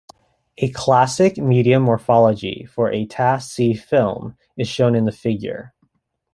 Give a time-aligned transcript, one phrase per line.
[0.57, 5.75] A classic "medium" morphology for a "ta-C" film is shown in the figure.